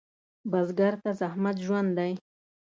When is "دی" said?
1.97-2.11